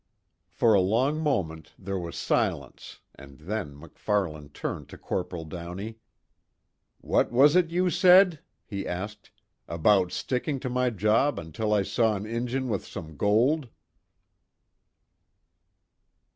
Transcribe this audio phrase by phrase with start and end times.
[0.49, 5.99] For a long moment there was silence and then MacFarlane turned to Corporal Downey:
[7.01, 9.29] "What was it you said," he asked,
[9.67, 13.69] "about sticking to my job until I saw an Injun with some gold?"